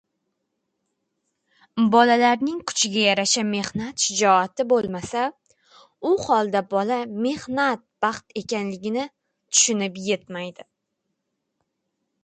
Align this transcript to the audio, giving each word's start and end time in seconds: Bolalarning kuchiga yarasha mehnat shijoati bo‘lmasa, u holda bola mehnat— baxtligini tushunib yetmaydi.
Bolalarning 1.95 2.55
kuchiga 2.71 3.03
yarasha 3.07 3.43
mehnat 3.49 4.05
shijoati 4.05 4.65
bo‘lmasa, 4.71 5.27
u 6.13 6.15
holda 6.23 6.63
bola 6.73 6.99
mehnat— 7.27 7.85
baxtligini 8.07 9.07
tushunib 9.13 10.01
yetmaydi. 10.09 10.69